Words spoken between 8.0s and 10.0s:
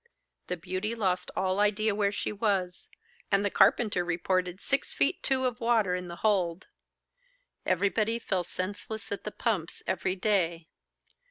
fell senseless at the pumps